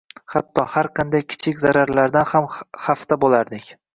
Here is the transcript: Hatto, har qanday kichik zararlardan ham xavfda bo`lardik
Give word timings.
Hatto, 0.35 0.63
har 0.75 0.89
qanday 0.99 1.23
kichik 1.33 1.59
zararlardan 1.65 2.27
ham 2.31 2.49
xavfda 2.87 3.21
bo`lardik 3.27 3.71